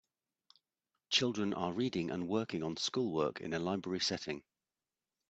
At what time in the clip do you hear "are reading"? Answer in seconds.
1.53-2.09